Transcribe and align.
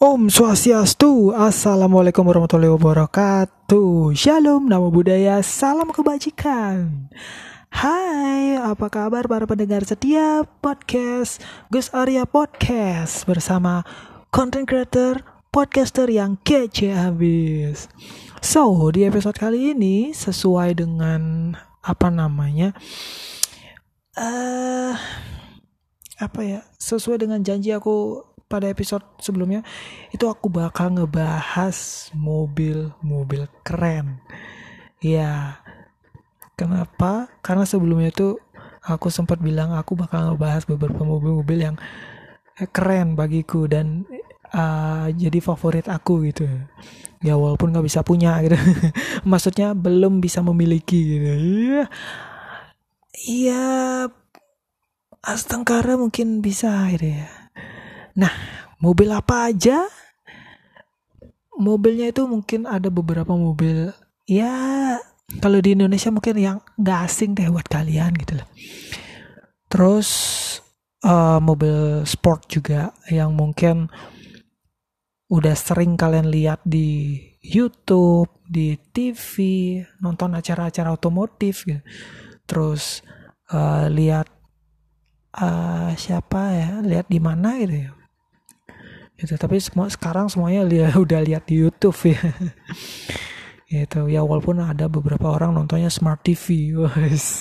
Om 0.00 0.32
Swastiastu, 0.32 1.28
Assalamualaikum 1.36 2.24
warahmatullahi 2.24 2.72
wabarakatuh. 2.72 4.16
Shalom, 4.16 4.64
nama 4.64 4.88
budaya, 4.88 5.44
salam 5.44 5.92
kebajikan. 5.92 7.12
Hai, 7.68 8.56
apa 8.56 8.88
kabar 8.88 9.28
para 9.28 9.44
pendengar 9.44 9.84
setia 9.84 10.48
podcast 10.64 11.44
Gus 11.68 11.92
Arya 11.92 12.24
Podcast 12.24 13.28
Bersama 13.28 13.84
content 14.32 14.64
creator, 14.64 15.20
podcaster 15.52 16.08
yang 16.08 16.40
kece 16.48 16.96
habis. 16.96 17.84
So, 18.40 18.72
di 18.88 19.04
episode 19.04 19.36
kali 19.36 19.76
ini 19.76 20.16
sesuai 20.16 20.80
dengan 20.80 21.52
apa 21.84 22.08
namanya 22.08 22.72
uh, 24.16 24.96
Apa 26.20 26.40
ya, 26.44 26.60
sesuai 26.76 27.24
dengan 27.24 27.40
janji 27.40 27.72
aku 27.72 28.28
pada 28.50 28.66
episode 28.66 29.06
sebelumnya 29.22 29.62
itu 30.10 30.26
aku 30.26 30.50
bakal 30.50 30.90
ngebahas 30.90 32.10
mobil-mobil 32.18 33.46
keren. 33.62 34.18
Ya, 34.98 35.62
kenapa? 36.58 37.30
Karena 37.46 37.62
sebelumnya 37.62 38.10
itu 38.10 38.42
aku 38.82 39.06
sempat 39.06 39.38
bilang 39.38 39.78
aku 39.78 39.94
bakal 39.94 40.34
ngebahas 40.34 40.66
beberapa 40.66 41.06
mobil-mobil 41.06 41.58
yang 41.62 41.76
keren 42.74 43.14
bagiku 43.14 43.70
dan 43.70 44.02
uh, 44.50 45.06
jadi 45.14 45.38
favorit 45.38 45.86
aku 45.86 46.26
gitu. 46.26 46.50
Ya 47.22 47.38
walaupun 47.38 47.70
nggak 47.70 47.86
bisa 47.86 48.02
punya 48.02 48.42
gitu. 48.42 48.58
Maksudnya 49.30 49.78
belum 49.78 50.18
bisa 50.18 50.42
memiliki 50.42 50.98
gitu. 50.98 51.30
Iya. 51.38 51.84
Iya. 53.14 53.64
Astangkara 55.20 55.94
mungkin 56.00 56.40
bisa 56.42 56.88
gitu 56.90 57.14
ya 57.14 57.39
Nah, 58.16 58.32
mobil 58.82 59.10
apa 59.12 59.52
aja? 59.52 59.86
Mobilnya 61.60 62.08
itu 62.08 62.24
mungkin 62.24 62.64
ada 62.64 62.88
beberapa 62.88 63.36
mobil 63.36 63.92
ya 64.24 64.54
kalau 65.38 65.62
di 65.62 65.78
Indonesia 65.78 66.10
mungkin 66.10 66.34
yang 66.40 66.58
nggak 66.74 67.00
asing 67.06 67.38
deh 67.38 67.46
buat 67.46 67.68
kalian 67.70 68.16
gitu 68.18 68.40
loh. 68.40 68.48
Terus 69.70 70.08
uh, 71.06 71.38
mobil 71.38 72.02
sport 72.02 72.50
juga 72.50 72.90
yang 73.06 73.30
mungkin 73.36 73.86
udah 75.30 75.54
sering 75.54 75.94
kalian 75.94 76.26
lihat 76.26 76.58
di 76.66 77.20
YouTube, 77.38 78.42
di 78.42 78.74
TV, 78.90 79.30
nonton 80.02 80.34
acara-acara 80.34 80.90
otomotif 80.90 81.62
gitu. 81.62 81.78
Terus 82.48 83.06
uh, 83.54 83.86
lihat 83.86 84.26
uh, 85.38 85.94
siapa 85.94 86.42
ya, 86.58 86.70
lihat 86.82 87.06
di 87.06 87.22
mana 87.22 87.54
gitu 87.62 87.86
ya 87.86 87.99
gitu. 89.20 89.36
Tapi 89.36 89.60
semua 89.60 89.86
sekarang 89.92 90.32
semuanya 90.32 90.64
lihat 90.64 90.96
udah 91.04 91.20
lihat 91.20 91.44
di 91.46 91.60
YouTube 91.60 91.96
ya. 92.08 92.20
Gitu. 93.70 94.00
Ya 94.10 94.26
walaupun 94.26 94.58
ada 94.58 94.90
beberapa 94.90 95.30
orang 95.30 95.54
nontonnya 95.54 95.92
smart 95.92 96.26
TV 96.26 96.74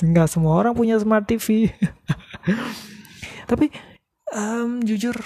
nggak 0.05 0.29
semua 0.29 0.61
orang 0.61 0.77
punya 0.77 1.01
smart 1.01 1.25
TV 1.25 1.73
tapi 3.49 3.73
um, 4.29 4.77
jujur 4.85 5.17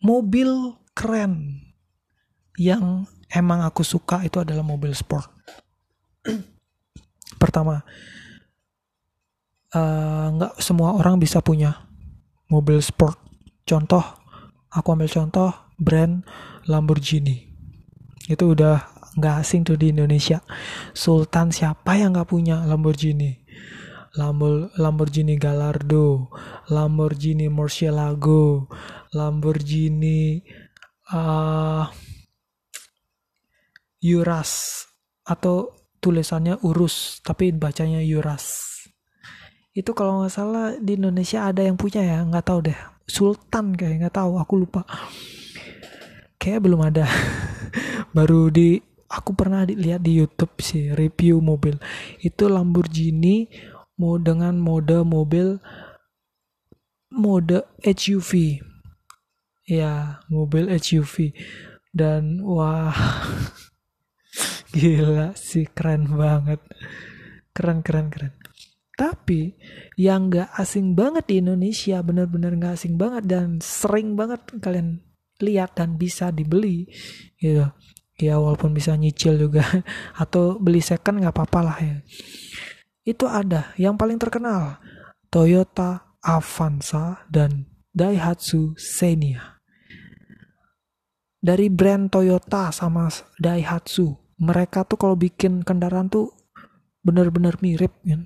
mobil 0.00 0.80
keren 0.96 1.60
yang 2.56 3.04
emang 3.28 3.60
aku 3.60 3.84
suka 3.84 4.24
itu 4.24 4.40
adalah 4.40 4.62
mobil 4.64 4.94
sport. 4.96 5.26
Pertama 7.36 7.82
eh, 9.74 10.26
nggak 10.32 10.52
uh, 10.54 10.60
semua 10.60 10.96
orang 10.96 11.20
bisa 11.20 11.44
punya 11.44 11.76
mobil 12.54 12.78
sport. 12.78 13.18
Contoh, 13.66 14.04
aku 14.70 14.88
ambil 14.94 15.10
contoh 15.10 15.50
brand 15.74 16.22
Lamborghini. 16.70 17.50
Itu 18.30 18.54
udah 18.54 18.78
nggak 19.18 19.34
asing 19.42 19.66
tuh 19.66 19.74
di 19.74 19.90
Indonesia. 19.90 20.38
Sultan 20.94 21.50
siapa 21.50 21.98
yang 21.98 22.14
nggak 22.14 22.30
punya 22.30 22.62
Lamborghini? 22.62 23.42
Lamborghini 24.78 25.34
Gallardo, 25.34 26.30
Lamborghini 26.70 27.50
Murcielago, 27.50 28.70
Lamborghini 29.10 30.38
uh, 31.10 31.82
Uras 34.04 34.84
atau 35.24 35.72
tulisannya 35.98 36.60
Urus 36.60 37.24
tapi 37.24 37.48
bacanya 37.56 38.04
Uras 38.04 38.73
itu 39.74 39.90
kalau 39.90 40.22
nggak 40.22 40.30
salah 40.30 40.78
di 40.78 40.94
Indonesia 40.94 41.50
ada 41.50 41.66
yang 41.66 41.74
punya 41.74 41.98
ya 41.98 42.22
nggak 42.22 42.46
tahu 42.46 42.70
deh. 42.70 42.78
Sultan 43.10 43.74
kayak 43.74 44.06
nggak 44.06 44.14
tahu 44.14 44.38
aku 44.38 44.54
lupa. 44.62 44.86
Kayak 46.38 46.62
belum 46.62 46.80
ada. 46.86 47.10
Baru 48.16 48.54
di 48.54 48.78
aku 49.10 49.34
pernah 49.34 49.66
lihat 49.66 50.06
di 50.06 50.22
YouTube 50.22 50.54
sih 50.62 50.94
review 50.94 51.42
mobil. 51.42 51.74
Itu 52.22 52.46
Lamborghini 52.46 53.50
mau 53.98 54.14
dengan 54.22 54.54
mode 54.62 55.02
mobil 55.02 55.58
mode 57.14 57.62
SUV 57.78 58.58
ya 59.70 60.18
mobil 60.26 60.66
SUV 60.74 61.30
dan 61.94 62.42
wah 62.42 62.94
gila 64.74 65.34
sih 65.34 65.66
keren 65.66 66.14
banget. 66.14 66.62
Keren 67.54 67.82
keren 67.86 68.10
keren 68.10 68.34
tapi 68.94 69.58
yang 69.98 70.30
gak 70.30 70.54
asing 70.54 70.94
banget 70.94 71.26
di 71.26 71.42
Indonesia, 71.42 71.98
bener-bener 71.98 72.54
gak 72.62 72.78
asing 72.78 72.94
banget 72.94 73.26
dan 73.26 73.58
sering 73.58 74.14
banget 74.14 74.38
kalian 74.62 75.02
lihat 75.42 75.74
dan 75.74 75.98
bisa 75.98 76.30
dibeli 76.30 76.86
gitu. 77.42 77.66
Ya 78.14 78.38
walaupun 78.38 78.70
bisa 78.70 78.94
nyicil 78.94 79.34
juga 79.34 79.66
atau 80.22 80.54
beli 80.62 80.78
second 80.78 81.18
nggak 81.18 81.34
apa-apa 81.34 81.60
lah 81.66 81.78
ya. 81.82 81.96
Itu 83.02 83.26
ada 83.26 83.74
yang 83.74 83.98
paling 83.98 84.22
terkenal 84.22 84.78
Toyota 85.26 86.14
Avanza 86.22 87.26
dan 87.26 87.66
Daihatsu 87.90 88.78
Xenia. 88.78 89.58
Dari 91.42 91.66
brand 91.66 92.06
Toyota 92.06 92.70
sama 92.70 93.10
Daihatsu, 93.42 94.38
mereka 94.38 94.86
tuh 94.86 94.96
kalau 94.96 95.18
bikin 95.18 95.66
kendaraan 95.66 96.06
tuh 96.06 96.30
bener-bener 97.02 97.58
mirip 97.58 97.98
ya 98.06 98.22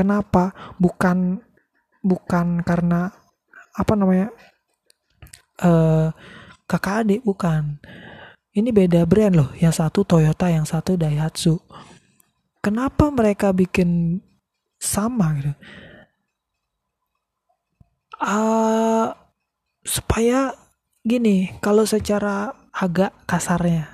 Kenapa? 0.00 0.56
Bukan 0.80 1.44
bukan 2.00 2.64
karena 2.64 3.12
apa 3.76 3.92
namanya? 3.92 4.32
uh, 5.64 6.08
kakak 6.64 7.06
adik 7.06 7.20
bukan. 7.24 7.78
Ini 8.50 8.74
beda 8.74 9.06
brand 9.06 9.34
loh. 9.36 9.50
Yang 9.60 9.84
satu 9.84 10.02
Toyota, 10.02 10.50
yang 10.50 10.66
satu 10.66 10.98
Daihatsu. 10.98 11.60
Kenapa 12.60 13.08
mereka 13.08 13.54
bikin 13.54 14.20
sama 14.76 15.32
gitu? 15.38 15.52
Uh, 18.20 19.16
supaya 19.80 20.52
gini, 21.00 21.56
kalau 21.64 21.88
secara 21.88 22.52
agak 22.68 23.16
kasarnya, 23.24 23.88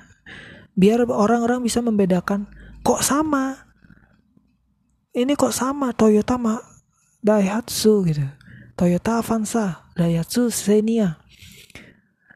biar 0.75 1.07
orang-orang 1.07 1.63
bisa 1.63 1.79
membedakan 1.79 2.51
kok 2.83 2.99
sama 2.99 3.66
ini 5.17 5.33
kok 5.33 5.49
sama 5.49 5.97
Toyota 5.97 6.37
sama 6.37 6.61
Daihatsu 7.25 8.05
gitu. 8.05 8.21
Toyota 8.77 9.25
Avanza 9.25 9.89
Daihatsu 9.97 10.53
Xenia. 10.53 11.17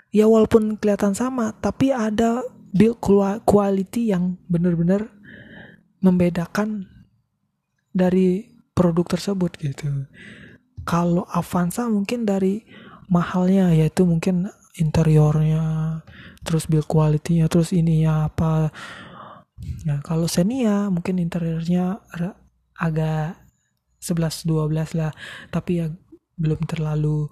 Ya 0.09 0.25
walaupun 0.25 0.75
kelihatan 0.81 1.13
sama 1.13 1.53
tapi 1.61 1.93
ada 1.93 2.41
build 2.73 2.97
quality 3.45 4.09
yang 4.09 4.35
benar-benar 4.49 5.07
membedakan 6.01 6.89
dari 7.93 8.49
produk 8.73 9.05
tersebut 9.15 9.61
gitu. 9.61 10.09
Kalau 10.81 11.29
Avanza 11.29 11.85
mungkin 11.85 12.25
dari 12.25 12.65
mahalnya 13.05 13.69
yaitu 13.77 14.09
mungkin 14.09 14.49
interiornya 14.79 15.99
terus 16.41 16.65
build 16.65 16.89
quality-nya 16.89 17.45
terus 17.45 17.69
ininya 17.69 18.25
apa. 18.25 18.73
Nah, 19.85 20.01
kalau 20.01 20.25
Xenia 20.25 20.89
mungkin 20.89 21.21
interiornya 21.21 22.01
agak 22.81 23.37
11 24.01 24.49
12 24.49 24.97
lah. 24.97 25.13
Tapi 25.53 25.71
ya 25.77 25.87
belum 26.41 26.65
terlalu 26.65 27.29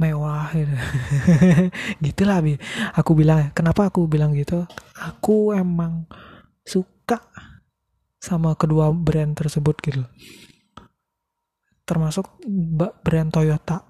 mewah 0.00 0.48
gitu 0.56 0.74
gitulah 2.00 2.40
bi. 2.40 2.56
Aku 2.96 3.12
bilang 3.12 3.52
kenapa 3.52 3.92
aku 3.92 4.08
bilang 4.08 4.32
gitu? 4.32 4.64
Aku 4.96 5.52
emang 5.52 6.08
suka 6.64 7.20
sama 8.16 8.56
kedua 8.56 8.88
brand 8.96 9.36
tersebut 9.36 9.76
gitu. 9.84 10.02
Termasuk 11.84 12.40
brand 13.04 13.28
Toyota. 13.28 13.84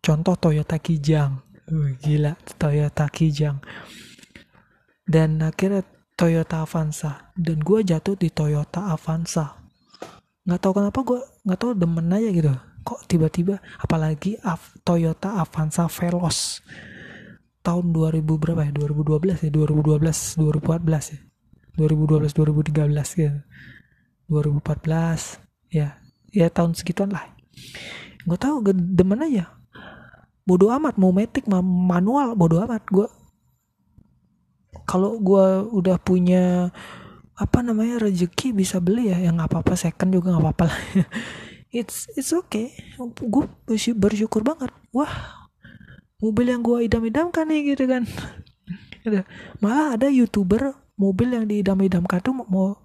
Contoh 0.00 0.34
Toyota 0.40 0.80
Kijang. 0.80 1.44
Gila 2.00 2.32
Toyota 2.56 3.06
Kijang. 3.12 3.60
Dan 5.02 5.44
akhirnya 5.44 5.84
Toyota 6.14 6.62
Avanza. 6.62 7.32
Dan 7.34 7.60
gue 7.60 7.82
jatuh 7.82 8.14
di 8.14 8.30
Toyota 8.30 8.94
Avanza 8.94 9.61
nggak 10.42 10.58
tahu 10.58 10.72
kenapa 10.82 10.98
gue 11.06 11.20
nggak 11.46 11.58
tahu 11.60 11.72
demen 11.78 12.10
aja 12.10 12.28
gitu. 12.34 12.52
Kok 12.82 13.00
tiba-tiba 13.06 13.62
apalagi 13.78 14.42
Toyota 14.82 15.38
Avanza 15.38 15.86
Veloz. 15.86 16.58
Tahun 17.62 17.94
2000 17.94 18.26
berapa 18.26 18.66
ya? 18.66 18.74
2012 18.74 19.46
ya? 19.46 19.50
2012 19.54 20.42
2014 20.42 21.14
ya? 21.14 21.20
2012 21.78 22.34
2013 22.34 23.22
ya 23.22 23.32
2014 24.26 25.38
ya. 25.70 25.88
Ya 26.32 26.46
tahun 26.50 26.74
segituan 26.74 27.14
lah. 27.14 27.22
Gue 28.26 28.38
tahu 28.40 28.66
demen 28.74 29.22
aja. 29.22 29.46
Bodoh 30.42 30.74
amat 30.74 30.98
mau 30.98 31.14
metik 31.14 31.46
manual 31.46 32.34
bodoh 32.34 32.66
amat 32.66 32.82
gue 32.90 33.06
kalau 34.82 35.22
gue 35.22 35.46
udah 35.70 35.96
punya 36.02 36.74
apa 37.36 37.64
namanya 37.64 38.02
rezeki 38.02 38.52
bisa 38.52 38.78
beli 38.78 39.08
ya? 39.08 39.18
Yang 39.18 39.34
nggak 39.40 39.50
apa-apa 39.50 39.74
second 39.76 40.10
juga 40.12 40.36
nggak 40.36 40.44
apa-apa 40.44 40.64
lah. 40.68 40.80
It's 41.72 42.04
it's 42.20 42.36
okay. 42.36 42.76
Gue 43.00 43.48
bersyukur 43.96 44.44
banget. 44.44 44.68
Wah 44.92 45.48
mobil 46.20 46.52
yang 46.52 46.60
gue 46.60 46.84
idam-idamkan 46.84 47.48
nih 47.48 47.74
gitu 47.74 47.88
kan. 47.88 48.04
Gitu. 49.02 49.18
malah 49.58 49.98
ada 49.98 50.06
youtuber 50.06 50.78
mobil 50.94 51.34
yang 51.34 51.50
diidam-idamkan 51.50 52.22
tuh 52.22 52.38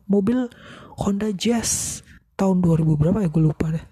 mobil 0.09 0.49
Honda 0.97 1.29
Jazz 1.29 2.01
tahun 2.33 2.65
2000 2.65 2.97
berapa 2.97 3.21
ya? 3.21 3.29
Gue 3.29 3.43
lupa 3.45 3.69
deh. 3.69 3.85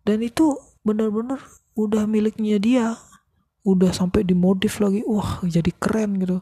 Dan 0.00 0.24
itu 0.24 0.56
bener-bener 0.80 1.36
udah 1.76 2.08
miliknya 2.08 2.56
dia. 2.56 2.96
Udah 3.68 3.92
sampai 3.92 4.24
dimodif 4.24 4.80
lagi. 4.80 5.04
Wah 5.04 5.44
jadi 5.44 5.68
keren 5.76 6.24
gitu. 6.24 6.40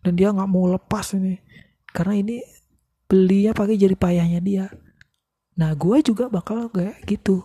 Dan 0.00 0.16
dia 0.16 0.32
nggak 0.32 0.48
mau 0.48 0.64
lepas 0.72 1.12
ini. 1.12 1.36
Karena 1.92 2.16
ini 2.16 2.40
belinya 3.06 3.54
pakai 3.54 3.78
jadi 3.78 3.94
payahnya 3.94 4.40
dia. 4.42 4.66
Nah 5.56 5.72
gue 5.72 6.02
juga 6.04 6.28
bakal 6.28 6.68
kayak 6.68 7.00
gitu. 7.08 7.42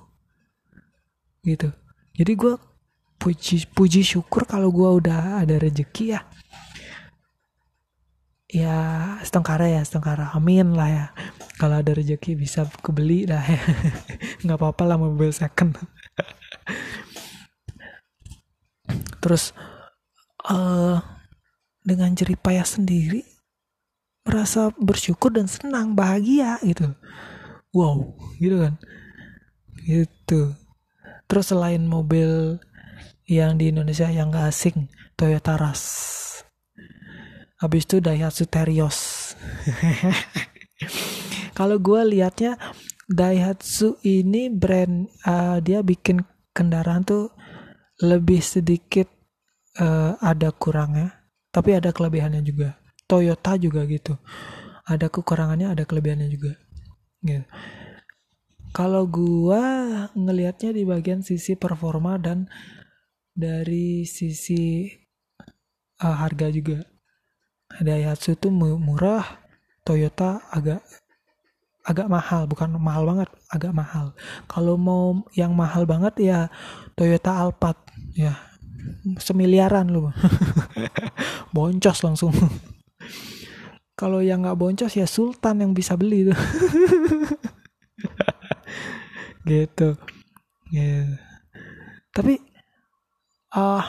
Gitu. 1.46 1.72
Jadi 2.18 2.34
gue 2.36 2.54
puji 3.22 3.70
puji 3.72 4.02
syukur 4.02 4.50
kalau 4.50 4.74
gue 4.74 4.90
udah 5.06 5.46
ada 5.46 5.56
rezeki 5.62 6.18
ya. 6.18 6.22
Ya 8.52 8.78
setengkara 9.24 9.72
ya 9.72 9.82
setengkara. 9.86 10.36
Amin 10.36 10.76
lah 10.76 10.90
ya. 10.92 11.06
Kalau 11.56 11.80
ada 11.80 11.96
rezeki 11.96 12.36
bisa 12.36 12.68
kebeli 12.84 13.30
dah. 13.30 13.40
Ya 13.40 13.62
nggak 14.44 14.60
apa-apa 14.60 14.84
lah 14.84 14.98
mobil 15.00 15.32
second. 15.32 15.78
Terus 19.24 19.56
uh, 20.50 21.00
dengan 21.86 22.12
jerih 22.12 22.36
payah 22.36 22.68
sendiri 22.68 23.31
merasa 24.22 24.70
bersyukur 24.78 25.34
dan 25.34 25.50
senang 25.50 25.94
bahagia 25.98 26.62
gitu. 26.62 26.94
Wow 27.74 28.18
gitu 28.38 28.62
kan? 28.62 28.74
Gitu. 29.82 30.42
Terus 31.26 31.46
selain 31.48 31.84
mobil 31.88 32.60
yang 33.30 33.56
di 33.56 33.72
Indonesia 33.72 34.12
yang 34.12 34.34
gak 34.34 34.52
asing 34.52 34.92
Toyota 35.16 35.56
Rush. 35.56 35.88
Habis 37.62 37.86
itu 37.86 38.02
Daihatsu 38.02 38.50
Terios. 38.50 39.32
Kalau 41.58 41.78
gue 41.78 42.02
liatnya 42.18 42.58
Daihatsu 43.06 44.02
ini 44.02 44.50
brand 44.50 45.06
uh, 45.28 45.62
dia 45.62 45.86
bikin 45.86 46.26
kendaraan 46.52 47.06
tuh 47.06 47.32
lebih 48.02 48.42
sedikit 48.42 49.08
uh, 49.78 50.18
ada 50.20 50.50
kurangnya 50.52 51.22
tapi 51.54 51.78
ada 51.78 51.94
kelebihannya 51.94 52.42
juga 52.42 52.81
Toyota 53.12 53.60
juga 53.60 53.84
gitu. 53.84 54.16
Ada 54.88 55.12
kekurangannya 55.12 55.76
ada 55.76 55.84
kelebihannya 55.84 56.32
juga. 56.32 56.56
Gitu. 57.20 57.44
Kalau 58.72 59.04
gue 59.04 59.64
ngelihatnya 60.16 60.72
di 60.72 60.88
bagian 60.88 61.20
sisi 61.20 61.60
performa 61.60 62.16
dan 62.16 62.48
dari 63.36 64.08
sisi 64.08 64.88
uh, 66.00 66.16
harga 66.16 66.48
juga. 66.48 66.80
Daihatsu 67.84 68.40
tuh 68.40 68.52
murah 68.80 69.24
Toyota 69.84 70.44
agak 70.52 70.84
agak 71.82 72.06
mahal 72.08 72.46
bukan 72.46 72.80
mahal 72.80 73.04
banget 73.04 73.30
agak 73.52 73.76
mahal. 73.76 74.16
Kalau 74.48 74.80
mau 74.80 75.20
yang 75.36 75.52
mahal 75.52 75.84
banget 75.84 76.16
ya 76.32 76.40
Toyota 76.96 77.44
Alphard 77.44 77.80
ya. 78.16 78.40
Semiliaran 79.20 79.92
loh. 79.92 80.16
Boncos 81.56 82.02
langsung 82.08 82.32
kalau 84.02 84.18
yang 84.26 84.42
nggak 84.42 84.58
boncos 84.58 84.98
ya 84.98 85.06
Sultan 85.06 85.62
yang 85.62 85.78
bisa 85.78 85.94
beli 85.94 86.34
tuh. 86.34 86.40
Gitu. 89.46 89.94
Yeah. 90.72 91.20
tapi 92.16 92.40
uh, 93.52 93.84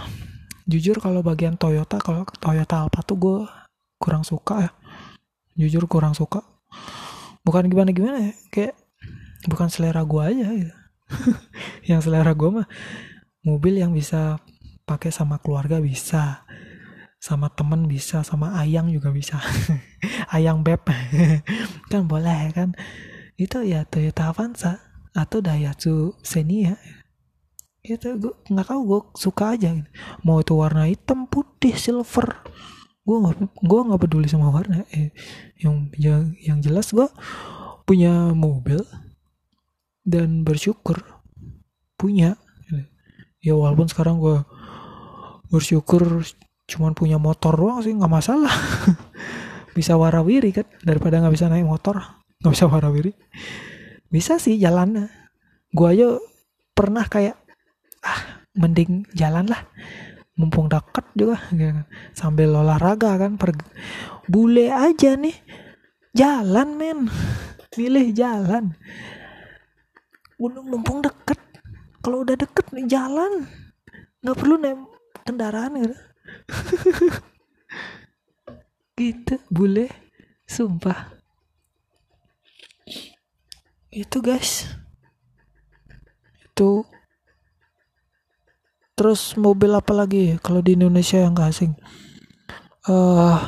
jujur 0.66 0.98
kalau 0.98 1.22
bagian 1.22 1.54
Toyota 1.54 2.02
kalau 2.02 2.26
Toyota 2.26 2.82
Alphard 2.82 3.06
tuh 3.06 3.16
gue 3.16 3.38
kurang 3.96 4.26
suka 4.26 4.68
ya. 4.68 4.70
Jujur 5.56 5.88
kurang 5.88 6.12
suka. 6.12 6.44
Bukan 7.46 7.72
gimana 7.72 7.90
gimana 7.96 8.18
ya 8.20 8.32
kayak 8.52 8.74
bukan 9.48 9.72
selera 9.72 10.04
gue 10.04 10.22
aja 10.22 10.46
gitu. 10.52 10.74
yang 11.90 12.04
selera 12.04 12.36
gue 12.36 12.50
mah 12.62 12.66
mobil 13.46 13.80
yang 13.80 13.96
bisa 13.96 14.38
pakai 14.82 15.14
sama 15.14 15.38
keluarga 15.38 15.78
bisa 15.78 16.41
sama 17.22 17.46
temen 17.54 17.86
bisa 17.86 18.26
sama 18.26 18.58
ayang 18.58 18.90
juga 18.90 19.14
bisa. 19.14 19.38
Ayang 20.34 20.66
beb. 20.66 20.82
Kan 21.90 22.10
boleh 22.10 22.50
kan? 22.50 22.74
Itu 23.38 23.62
ya 23.62 23.86
Toyota 23.86 24.34
Avanza 24.34 24.82
atau 25.14 25.38
Daihatsu 25.38 26.18
Xenia. 26.26 26.74
Itu 27.86 28.18
gue 28.18 28.34
nggak 28.50 28.66
tahu 28.66 28.80
gue 28.90 29.00
suka 29.14 29.54
aja 29.54 29.70
gitu. 29.70 29.86
mau 30.26 30.42
itu 30.42 30.54
warna 30.58 30.90
hitam 30.90 31.30
putih 31.30 31.78
silver. 31.78 32.42
Gue 33.06 33.16
nggak 33.22 33.54
gue 33.54 33.80
nggak 33.86 34.02
peduli 34.02 34.26
sama 34.26 34.50
warna. 34.50 34.82
Eh, 34.90 35.14
yang 35.62 35.94
yang 35.94 36.34
yang 36.42 36.58
jelas 36.58 36.90
gue 36.90 37.06
punya 37.86 38.34
mobil 38.34 38.82
dan 40.02 40.42
bersyukur 40.42 40.98
punya. 41.94 42.34
Ya 43.42 43.54
walaupun 43.54 43.86
sekarang 43.86 44.18
gue 44.18 44.42
bersyukur 45.50 46.22
cuman 46.72 46.96
punya 46.96 47.20
motor 47.20 47.52
doang 47.52 47.84
sih 47.84 47.92
nggak 47.92 48.08
masalah. 48.08 48.48
Bisa 49.76 50.00
warawiri 50.00 50.56
kan 50.56 50.64
daripada 50.80 51.20
nggak 51.20 51.32
bisa 51.32 51.48
naik 51.48 51.64
motor. 51.68 51.96
Nggak 52.40 52.52
bisa 52.52 52.68
warawiri. 52.68 53.12
Bisa 54.12 54.36
sih 54.36 54.60
jalan 54.60 55.08
gue 55.72 55.88
aja 55.88 56.20
pernah 56.76 57.08
kayak 57.08 57.40
ah 58.04 58.44
mending 58.52 59.08
jalan 59.16 59.48
lah. 59.48 59.64
Mumpung 60.36 60.68
deket 60.68 61.04
juga 61.16 61.40
gitu. 61.52 61.84
sambil 62.16 62.52
olahraga 62.56 63.16
kan 63.16 63.40
per 63.40 63.56
bule 64.28 64.68
aja 64.68 65.16
nih. 65.16 65.36
Jalan 66.12 66.76
men. 66.76 67.08
Milih 67.80 68.12
jalan. 68.12 68.76
Mumpung 70.36 71.00
deket. 71.00 71.40
Kalau 72.04 72.28
udah 72.28 72.36
deket 72.36 72.76
nih 72.76 72.92
jalan. 72.92 73.48
Nggak 74.20 74.36
perlu 74.36 74.60
naik 74.60 74.80
kendaraan 75.24 75.80
gitu 75.80 75.96
gitu 78.98 79.34
bule 79.48 79.88
sumpah. 80.46 81.16
Itu 83.92 84.24
guys. 84.24 84.68
Itu. 86.44 86.84
Terus 88.92 89.34
mobil 89.40 89.72
apa 89.72 89.92
lagi 89.96 90.36
kalau 90.38 90.60
di 90.60 90.76
Indonesia 90.76 91.18
yang 91.18 91.32
gak 91.32 91.52
asing? 91.52 91.72
Uh, 92.84 93.40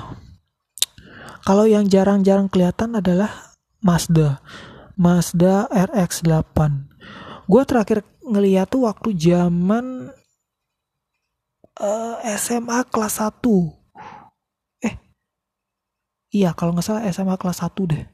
kalau 1.44 1.68
yang 1.68 1.84
jarang-jarang 1.86 2.48
kelihatan 2.48 2.96
adalah 2.96 3.54
Mazda. 3.84 4.40
Mazda 4.96 5.68
RX-8 5.68 6.88
gue 7.44 7.62
terakhir 7.68 7.98
ngeliat 8.24 8.72
tuh 8.72 8.88
waktu 8.88 9.12
zaman 9.16 10.08
uh, 11.80 12.20
eh, 12.22 12.36
SMA 12.38 12.86
kelas 12.90 13.22
1 13.22 13.40
eh 14.84 14.94
iya 16.34 16.52
kalau 16.52 16.74
nggak 16.74 16.86
salah 16.86 17.02
SMA 17.10 17.34
kelas 17.40 17.64
1 17.64 17.90
deh 17.90 18.04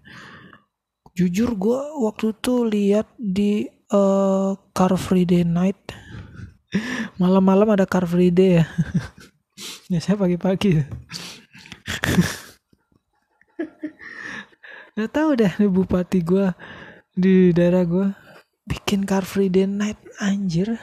jujur 1.16 1.52
gue 1.58 1.80
waktu 2.00 2.32
itu 2.32 2.54
lihat 2.64 3.10
di 3.18 3.66
uh, 3.90 4.54
Car 4.72 4.94
Free 4.96 5.26
Day 5.26 5.42
Night 5.42 5.92
Malam-malam 7.18 7.74
ada 7.74 7.84
car 7.84 8.06
free 8.06 8.30
day 8.30 8.62
ya. 8.62 8.66
ya 9.92 9.98
saya 9.98 10.16
pagi-pagi. 10.16 10.78
Gak 14.96 15.10
tahu 15.10 15.30
deh 15.38 15.52
nih 15.58 15.70
bupati 15.70 16.20
gue 16.22 16.52
di 17.16 17.50
daerah 17.56 17.84
gue 17.86 18.06
bikin 18.68 19.02
car 19.08 19.26
free 19.26 19.50
day 19.50 19.66
night 19.66 19.98
anjir. 20.22 20.78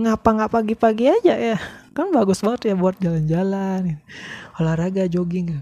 Ngapa 0.00 0.28
nggak 0.32 0.52
pagi-pagi 0.56 1.12
aja 1.12 1.36
ya? 1.36 1.60
Kan 1.92 2.08
bagus 2.08 2.40
banget 2.40 2.72
ya 2.72 2.74
buat 2.78 2.96
jalan-jalan, 2.96 4.00
olahraga, 4.56 5.04
jogging. 5.04 5.60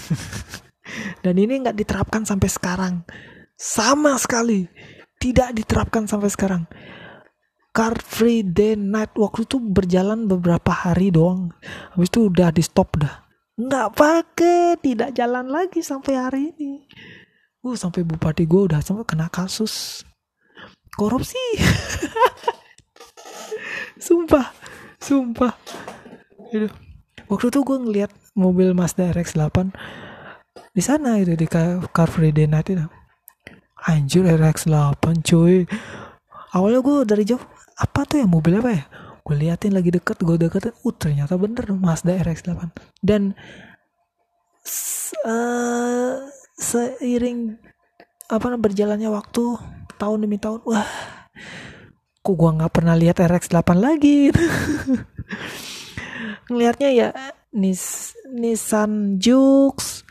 Dan 1.24 1.34
ini 1.36 1.60
nggak 1.60 1.76
diterapkan 1.76 2.24
sampai 2.24 2.48
sekarang, 2.48 3.04
sama 3.52 4.16
sekali. 4.16 4.64
Tidak 5.20 5.52
diterapkan 5.52 6.08
sampai 6.08 6.30
sekarang. 6.32 6.62
Car 7.76 8.00
free 8.00 8.40
day 8.40 8.80
night 8.80 9.12
waktu 9.12 9.44
itu 9.44 9.60
berjalan 9.60 10.24
beberapa 10.24 10.72
hari 10.72 11.12
doang. 11.12 11.52
Habis 11.92 12.08
itu 12.08 12.32
udah 12.32 12.48
di 12.48 12.64
stop 12.64 12.96
dah. 12.96 13.28
Nggak 13.60 13.88
pakai 13.92 14.80
tidak 14.80 15.12
jalan 15.12 15.52
lagi 15.52 15.84
sampai 15.84 16.14
hari 16.16 16.42
ini. 16.56 16.86
Uh 17.60 17.76
sampai 17.76 18.06
bupati 18.06 18.48
gue 18.48 18.72
udah 18.72 18.80
sampai 18.80 19.04
kena 19.04 19.28
kasus. 19.28 20.06
Korupsi 20.96 21.38
sumpah 24.06 24.46
sumpah. 24.98 25.54
Itu 26.50 26.68
waktu 27.30 27.46
itu 27.50 27.58
gue 27.62 27.78
ngeliat 27.78 28.10
mobil 28.34 28.74
Mazda 28.74 29.10
RX-8 29.14 29.74
di 30.74 30.82
sana 30.82 31.18
itu 31.18 31.34
di 31.34 31.46
Car 31.48 32.10
Free 32.10 32.34
Day 32.34 32.46
Night 32.46 32.70
itu. 32.70 32.86
Anjir 33.88 34.26
RX-8 34.26 35.22
cuy. 35.22 35.64
Awalnya 36.52 36.80
gue 36.82 36.96
dari 37.06 37.24
jauh 37.24 37.42
apa 37.78 38.02
tuh 38.04 38.22
ya 38.22 38.26
mobil 38.26 38.58
apa 38.58 38.70
ya? 38.74 38.82
Gue 39.22 39.36
liatin 39.38 39.76
lagi 39.76 39.92
deket 39.92 40.18
gue 40.24 40.36
deketin 40.40 40.74
uh 40.74 40.94
ternyata 40.96 41.36
bener 41.36 41.68
Mazda 41.72 42.16
RX-8 42.16 42.72
dan 43.04 43.36
uh, 45.24 46.16
seiring 46.58 47.60
apa 48.28 48.56
berjalannya 48.60 49.08
waktu 49.08 49.56
tahun 49.96 50.28
demi 50.28 50.36
tahun 50.36 50.60
wah 50.68 50.84
kok 52.20 52.34
gue 52.34 52.50
nggak 52.60 52.72
pernah 52.72 52.94
lihat 52.98 53.22
RX-8 53.22 53.68
lagi? 53.78 54.28
Ngelihatnya 56.48 56.90
ya 56.92 57.08
Nis 57.52 58.14
Nissan 58.28 59.20
Jux 59.20 60.04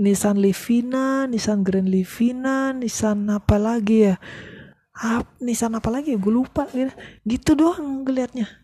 Nissan 0.00 0.40
Livina 0.40 1.28
Nissan 1.28 1.64
Grand 1.64 1.88
Livina 1.88 2.72
Nissan 2.76 3.28
apa 3.28 3.56
lagi 3.56 4.12
ya? 4.12 4.16
Ap, 4.92 5.40
Nissan 5.40 5.76
apa 5.76 5.88
lagi 5.88 6.14
ya? 6.14 6.18
Gue 6.20 6.32
lupa. 6.32 6.68
Gitu, 6.72 6.92
gitu 7.24 7.50
doang 7.56 8.04
ngelihatnya 8.04 8.62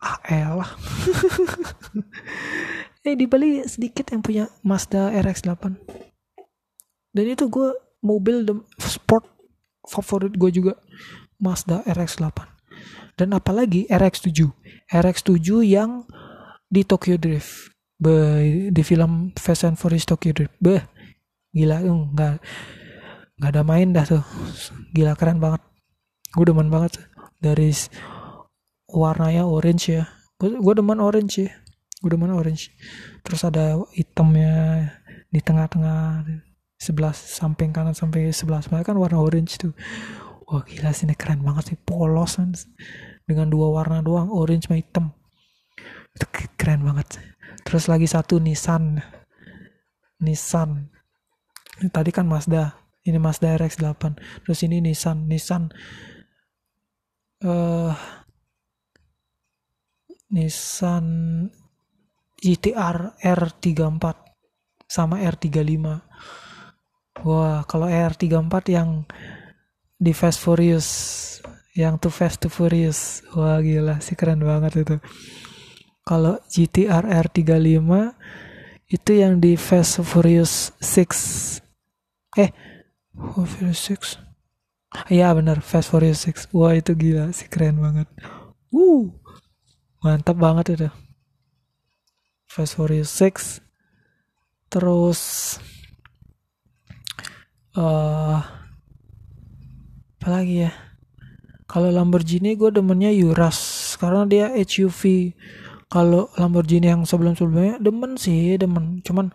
ah 0.00 0.18
elah. 0.26 0.70
Eh 3.00 3.16
di 3.16 3.24
Bali 3.24 3.64
sedikit 3.64 4.12
yang 4.12 4.20
punya 4.20 4.44
Mazda 4.60 5.08
RX-8 5.24 5.72
dan 7.16 7.24
itu 7.26 7.48
gue 7.48 7.72
mobil 8.04 8.44
sport 8.76 9.24
favorit 9.88 10.36
gue 10.36 10.50
juga 10.52 10.76
Mazda 11.40 11.82
RX-8 11.88 12.38
dan 13.16 13.28
apalagi 13.34 13.88
RX-7 13.90 14.52
RX-7 14.88 15.48
yang 15.66 16.04
di 16.70 16.86
Tokyo 16.86 17.18
Drift. 17.18 17.72
Be, 18.00 18.72
di 18.72 18.80
film 18.80 19.28
Fast 19.36 19.68
and 19.68 19.76
Furious 19.76 20.08
Tokyo 20.08 20.32
Drift. 20.32 20.56
Beh, 20.56 20.80
gila 21.52 21.84
nggak 21.84 22.40
nggak 23.36 23.50
ada 23.52 23.60
main 23.60 23.92
dah 23.92 24.08
tuh. 24.08 24.24
Gila 24.96 25.12
keren 25.20 25.36
banget. 25.36 25.60
Gue 26.32 26.48
demen 26.48 26.72
banget 26.72 26.96
dari 27.36 27.68
warnanya 28.88 29.44
orange 29.44 30.00
ya. 30.00 30.08
Gue 30.40 30.72
demen 30.72 30.96
orange 30.96 31.44
ya 31.44 31.52
gue 32.00 32.10
demen 32.10 32.32
orange. 32.32 32.72
Terus 33.20 33.44
ada 33.44 33.76
hitamnya 33.92 34.88
di 35.28 35.40
tengah-tengah 35.44 36.24
sebelah 36.80 37.12
samping 37.12 37.76
kanan 37.76 37.92
sampai 37.92 38.32
sebelah 38.32 38.64
sebelah 38.64 38.80
kan 38.80 38.96
warna 38.96 39.20
orange 39.20 39.60
tuh 39.60 39.76
wah 40.50 40.62
gila 40.66 40.90
sih 40.90 41.06
ini 41.06 41.14
keren 41.14 41.46
banget 41.46 41.74
sih. 41.74 41.78
Polos 41.78 42.36
dengan 43.24 43.46
dua 43.46 43.70
warna 43.70 44.02
doang 44.02 44.28
orange 44.34 44.66
sama 44.66 44.82
hitam. 44.82 45.14
Itu 46.10 46.26
keren 46.58 46.82
banget 46.82 47.22
terus 47.62 47.86
lagi 47.86 48.10
satu 48.10 48.42
Nissan. 48.42 48.98
Nissan. 50.20 50.90
Tadi 51.94 52.10
kan 52.10 52.26
Mazda. 52.26 52.76
Ini 53.00 53.16
Mazda 53.16 53.56
RX-8 53.56 54.02
terus 54.44 54.60
ini 54.66 54.82
Nissan. 54.84 55.24
Nissan 55.30 55.72
uh, 57.46 57.94
Nissan 60.30 61.06
GTR 62.40 63.20
R34 63.20 64.04
sama 64.90 65.22
R35 65.22 65.86
wah 67.22 67.62
kalau 67.68 67.86
R34 67.86 68.54
yang 68.72 69.04
di 70.00 70.16
Fast 70.16 70.40
Furious 70.40 70.88
yang 71.76 72.00
Too 72.00 72.08
Fast 72.08 72.40
Too 72.40 72.48
Furious. 72.48 73.20
Wah 73.36 73.60
gila 73.60 74.00
sih 74.00 74.16
keren 74.16 74.40
banget 74.40 74.80
itu. 74.80 74.96
Kalau 76.00 76.40
GTR 76.48 77.04
R35 77.04 78.16
itu 78.90 79.10
yang 79.12 79.38
di 79.38 79.54
Fast 79.60 80.00
Furious 80.02 80.72
6 80.82 81.62
eh 82.40 82.50
Fast 83.12 83.52
Furious 83.60 83.84
6 85.06 85.12
Iya 85.14 85.30
bener 85.36 85.62
Fast 85.62 85.92
Furious 85.94 86.26
6 86.26 86.50
Wah 86.56 86.74
itu 86.74 86.96
gila 86.96 87.30
sih 87.36 87.46
keren 87.46 87.78
banget. 87.78 88.08
Uh 88.72 89.12
Mantap 90.00 90.40
banget 90.40 90.80
itu. 90.80 90.88
Fast 92.48 92.80
Furious 92.80 93.12
6 93.12 93.60
Terus 94.72 95.20
uh, 97.76 98.59
Apa 100.20 100.28
lagi 100.36 100.68
ya? 100.68 100.72
Kalau 101.64 101.88
Lamborghini 101.88 102.58
gue 102.58 102.68
demennya 102.74 103.08
Yuras 103.14 103.94
Karena 103.96 104.28
dia 104.28 104.46
SUV 104.52 105.32
kalau 105.88 106.28
Lamborghini 106.36 106.92
yang 106.92 107.08
sebelum-sebelumnya 107.08 107.80
demen 107.80 108.20
sih 108.20 108.60
demen. 108.60 109.00
Cuman 109.00 109.32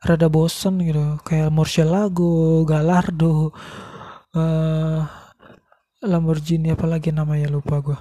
rada 0.00 0.32
bosen 0.32 0.80
gitu. 0.80 1.20
Kayak 1.20 1.52
Murcielago, 1.52 2.64
Gallardo 2.64 3.52
uh, 4.32 5.04
Lamborghini 6.00 6.72
apalagi 6.72 7.12
namanya 7.12 7.46
lupa 7.52 7.78
gue 7.84 7.98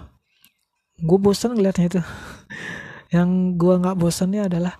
gue 1.01 1.19
bosen 1.19 1.57
ngeliatnya 1.57 1.85
itu. 1.91 2.01
Yang 3.15 3.29
gue 3.59 3.73
nggak 3.75 3.97
bosannya 3.99 4.47
adalah 4.47 4.73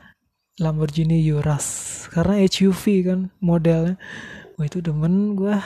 Lamborghini 0.62 1.20
Urus 1.36 2.08
karena 2.14 2.40
SUV 2.48 2.84
kan 3.04 3.20
modelnya. 3.44 4.00
Wah 4.56 4.66
itu 4.66 4.80
demen 4.80 5.36
gue 5.36 5.58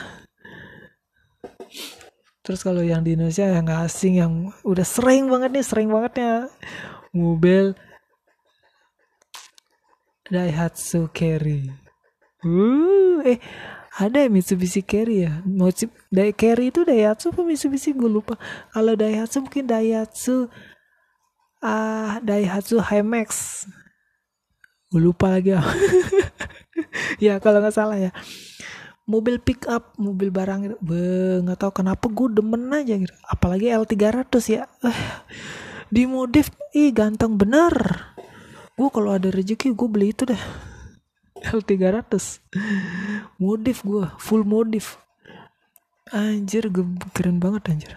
Terus 2.46 2.62
kalau 2.62 2.78
yang 2.78 3.02
di 3.02 3.18
Indonesia 3.18 3.42
yang 3.42 3.66
asing 3.66 4.22
yang 4.22 4.32
udah 4.62 4.86
sering 4.86 5.26
banget 5.26 5.50
nih, 5.50 5.66
sering 5.66 5.90
banget 5.90 6.22
ya 6.22 6.34
mobil 7.10 7.74
Daihatsu 10.30 11.10
Carry. 11.10 11.70
Uh, 12.46 13.18
eh 13.26 13.42
ada 13.96 14.22
ya 14.22 14.28
Mitsubishi 14.28 14.84
Carry 14.84 15.26
ya. 15.26 15.42
Mau 15.42 15.72
Dai 16.12 16.30
Carry 16.36 16.68
itu 16.68 16.86
Daihatsu 16.86 17.32
apa 17.32 17.42
Mitsubishi 17.42 17.90
gue 17.96 18.10
lupa. 18.10 18.36
Kalau 18.70 18.92
Daihatsu 18.94 19.42
mungkin 19.42 19.66
Daihatsu 19.66 20.46
ah 21.62 21.66
uh, 21.66 22.10
Daihatsu 22.20 22.78
Himax. 22.78 23.64
Gue 24.92 25.00
lupa 25.02 25.34
lagi 25.34 25.54
ya. 25.54 25.62
ya 27.26 27.34
kalau 27.42 27.58
nggak 27.58 27.74
salah 27.74 27.98
ya. 27.98 28.10
Mobil 29.06 29.38
pick 29.38 29.70
up, 29.70 29.94
mobil 30.02 30.34
barang 30.34 30.66
gitu. 30.66 30.76
nggak 31.46 31.58
tahu 31.62 31.72
kenapa 31.82 32.10
gue 32.10 32.26
demen 32.34 32.66
aja 32.74 32.98
gitu. 32.98 33.14
Apalagi 33.22 33.70
L300 33.70 34.34
ya. 34.50 34.66
Uh, 34.82 34.98
dimodif 35.90 36.50
ih 36.74 36.90
ganteng 36.90 37.38
bener 37.38 37.72
gue 38.76 38.88
kalau 38.90 39.14
ada 39.14 39.30
rezeki 39.30 39.72
gue 39.72 39.88
beli 39.88 40.10
itu 40.10 40.26
deh 40.26 40.42
L300 41.46 42.42
modif 43.38 43.86
gue 43.86 44.04
full 44.18 44.42
modif 44.42 44.98
anjir 46.10 46.66
gue 46.68 46.84
keren 47.14 47.38
banget 47.38 47.62
anjir 47.70 47.92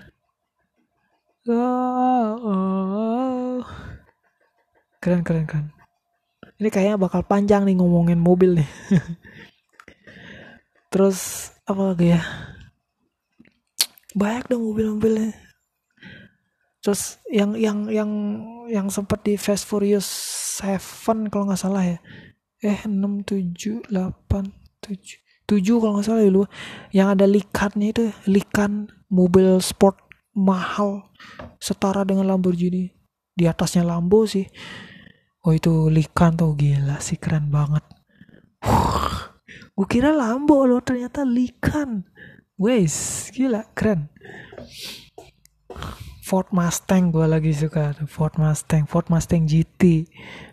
oh, 1.50 2.30
oh. 2.46 3.60
keren 5.01 5.25
keren 5.25 5.50
keren 5.50 5.68
ini 6.62 6.70
kayaknya 6.70 7.01
bakal 7.01 7.25
panjang 7.25 7.66
nih 7.66 7.75
ngomongin 7.75 8.22
mobil 8.22 8.54
nih 8.62 8.70
terus 10.89 11.50
apa 11.69 11.93
lagi 11.93 12.17
ya? 12.17 12.22
Banyak 14.17 14.50
dong 14.50 14.65
mobil-mobilnya. 14.65 15.38
Terus 16.81 17.22
yang 17.29 17.53
yang 17.53 17.86
yang 17.91 18.12
yang 18.65 18.88
sempat 18.89 19.22
di 19.22 19.38
Fast 19.38 19.69
Furious 19.69 20.08
7 20.58 21.29
kalau 21.29 21.50
nggak 21.50 21.62
salah 21.62 21.86
ya. 21.86 21.98
Eh 22.60 22.84
6 22.84 23.24
7 23.24 23.86
8 23.88 24.25
7 24.81 25.22
7 25.46 25.81
kalau 25.81 25.93
nggak 25.98 26.08
salah 26.08 26.22
ya 26.25 26.31
lu 26.31 26.43
yang 26.91 27.08
ada 27.13 27.25
likannya 27.29 27.93
itu 27.93 28.03
likan 28.27 28.89
mobil 29.10 29.62
sport 29.63 29.98
mahal 30.34 31.12
setara 31.62 32.01
dengan 32.01 32.25
Lamborghini. 32.25 32.89
Di 33.36 33.48
atasnya 33.48 33.86
Lambo 33.86 34.25
sih. 34.25 34.48
Oh 35.46 35.55
itu 35.55 35.88
likan 35.88 36.36
tuh 36.36 36.58
gila 36.58 37.00
sih 37.00 37.15
keren 37.15 37.48
banget 37.48 37.84
gue 39.80 39.88
kira 39.88 40.12
Lambo 40.12 40.68
loh 40.68 40.84
ternyata 40.84 41.24
likan 41.24 42.04
wes 42.60 43.32
gila 43.32 43.64
keren. 43.72 44.12
Ford 46.28 46.52
Mustang 46.52 47.16
gue 47.16 47.24
lagi 47.24 47.56
suka 47.56 47.96
Ford 48.04 48.36
Mustang 48.36 48.92
Ford 48.92 49.08
Mustang 49.08 49.48
GT 49.48 50.04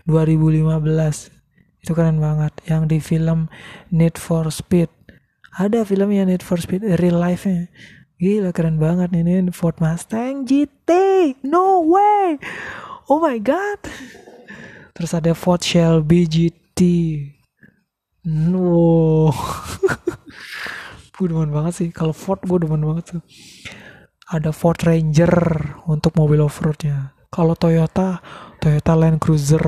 2015 0.06 1.82
itu 1.82 1.90
keren 1.90 2.22
banget 2.22 2.54
yang 2.70 2.86
di 2.86 3.02
film 3.02 3.50
Need 3.90 4.14
for 4.14 4.46
Speed. 4.54 4.94
Ada 5.58 5.82
filmnya 5.82 6.22
Need 6.22 6.46
for 6.46 6.62
Speed 6.62 6.86
real 7.02 7.18
life 7.18 7.50
nya 7.50 7.66
gila 8.22 8.54
keren 8.54 8.78
banget 8.78 9.10
ini 9.10 9.50
Ford 9.50 9.82
Mustang 9.82 10.46
GT 10.46 10.90
no 11.42 11.82
way! 11.82 12.38
Oh 13.10 13.18
my 13.18 13.42
god! 13.42 13.82
Terus 14.94 15.10
ada 15.18 15.34
Ford 15.34 15.66
Shelby 15.66 16.30
GT 16.30 16.78
no 18.26 19.30
gue 21.16 21.26
demen 21.32 21.48
banget 21.48 21.72
sih. 21.72 21.88
Kalau 21.94 22.12
Ford 22.12 22.42
gue 22.44 22.58
demen 22.60 22.84
banget 22.84 23.16
tuh. 23.16 23.22
Ada 24.28 24.52
Ford 24.52 24.76
Ranger 24.76 25.32
untuk 25.88 26.12
mobil 26.18 26.44
off-roadnya. 26.44 27.16
Kalau 27.32 27.56
Toyota 27.56 28.20
Toyota 28.60 28.92
Land 28.92 29.22
Cruiser. 29.22 29.64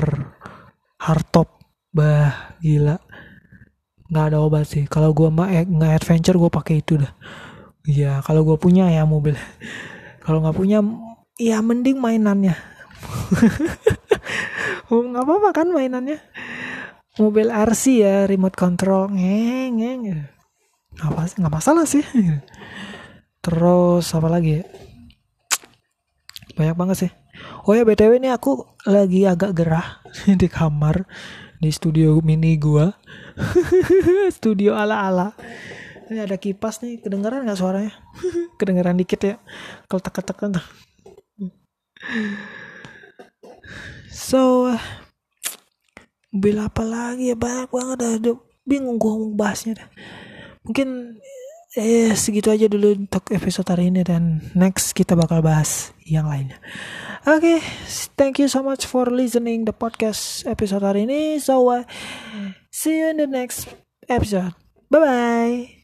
Hardtop. 1.01 1.57
Bah 1.89 2.53
gila. 2.61 3.01
Nggak 4.13 4.25
ada 4.29 4.37
obat 4.45 4.69
sih. 4.69 4.85
Kalau 4.85 5.09
gue 5.15 5.31
mah 5.33 5.49
eh, 5.49 5.65
nggak 5.65 6.05
adventure 6.05 6.37
gue 6.37 6.51
pakai 6.53 6.85
itu 6.85 7.01
dah. 7.01 7.13
Iya 7.89 8.21
kalau 8.21 8.45
gue 8.45 8.57
punya 8.61 8.93
ya 8.93 9.09
mobil. 9.09 9.33
Kalau 10.29 10.45
nggak 10.45 10.61
punya 10.61 10.85
ya 11.41 11.57
mending 11.65 11.97
mainannya. 11.97 12.53
Nggak 14.89 15.25
apa-apa 15.25 15.49
kan 15.55 15.67
mainannya 15.73 16.21
mobil 17.19 17.51
RC 17.51 17.83
ya 17.99 18.15
remote 18.25 18.55
control. 18.55 19.11
Ngeng 19.11 19.75
ngeng. 19.77 20.25
Apa 21.03 21.27
nggak 21.29 21.53
masalah 21.53 21.85
sih. 21.85 22.01
Terus 23.43 24.07
apa 24.15 24.27
lagi 24.31 24.59
ya? 24.59 24.63
Banyak 26.55 26.75
banget 26.75 26.97
sih. 27.07 27.11
Oh 27.67 27.75
ya 27.77 27.87
btw 27.87 28.19
ini 28.19 28.33
aku 28.33 28.67
lagi 28.83 29.23
agak 29.23 29.55
gerah 29.55 30.03
di 30.41 30.47
kamar 30.47 31.07
di 31.59 31.69
studio 31.69 32.19
mini 32.23 32.55
gua. 32.55 32.95
Studio 34.39 34.75
ala 34.75 35.07
ala 35.07 35.27
ini 36.09 36.25
ada 36.25 36.41
kipas 36.41 36.81
nih 36.81 37.05
kedengeran 37.05 37.45
nggak 37.45 37.59
suaranya? 37.61 37.93
Kedengeran 38.59 38.97
dikit 38.97 39.21
ya. 39.21 39.35
Kalau 39.85 40.01
tekan-tekan 40.01 40.57
so 44.09 44.71
mobil 46.33 46.55
apa 46.61 46.83
lagi 46.85 47.33
ya? 47.33 47.35
Banyak 47.37 47.69
banget 47.69 47.99
ada 48.05 48.31
bingung 48.67 49.01
gua 49.01 49.17
mau 49.17 49.33
bahasnya 49.33 49.81
dah. 49.81 49.89
mungkin 50.59 51.17
eh 51.77 52.13
segitu 52.17 52.49
aja 52.49 52.65
dulu 52.65 52.97
untuk 53.05 53.29
episode 53.29 53.69
hari 53.69 53.93
ini 53.93 54.01
dan 54.01 54.41
next 54.57 54.97
kita 54.97 55.13
bakal 55.13 55.41
bahas 55.45 55.93
yang 56.05 56.25
lainnya. 56.25 56.57
Oke 57.29 57.41
okay, 57.45 57.59
thank 58.17 58.41
you 58.41 58.49
so 58.49 58.65
much 58.65 58.89
for 58.89 59.05
listening 59.09 59.69
the 59.69 59.73
podcast 59.73 60.45
episode 60.49 60.81
hari 60.81 61.05
ini. 61.05 61.37
So 61.37 61.69
uh, 61.69 61.85
see 62.73 62.97
you 63.01 63.13
in 63.13 63.21
the 63.21 63.29
next 63.29 63.69
episode. 64.09 64.57
Bye 64.89 65.01
bye 65.01 65.78